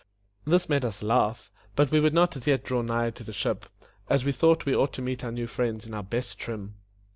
[0.45, 3.67] This made us laugh, but we would not as yet draw nigh to the ship,
[4.09, 6.73] as we thought we ought to meet our new friends in our best trim.